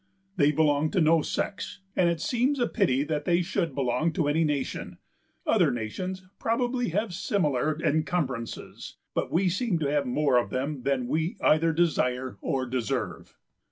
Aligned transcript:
They 0.35 0.51
belong 0.51 0.89
to 0.93 0.99
no 0.99 1.21
sex 1.21 1.81
and 1.95 2.09
it 2.09 2.19
seems 2.19 2.59
a 2.59 2.65
pity 2.67 3.03
that 3.03 3.25
they 3.25 3.43
should 3.43 3.75
belong 3.75 4.11
to 4.13 4.27
any 4.27 4.43
nation; 4.43 4.97
other 5.45 5.69
nations 5.69 6.23
probably 6.39 6.89
have 6.89 7.13
similar 7.13 7.77
encumbrances, 7.79 8.95
but 9.13 9.31
we 9.31 9.47
seem 9.47 9.77
to 9.77 9.91
have 9.91 10.07
more 10.07 10.39
of 10.39 10.49
them 10.49 10.81
than 10.81 11.07
we 11.07 11.37
either 11.39 11.71
desire 11.71 12.39
or 12.41 12.65
deserve. 12.65 13.37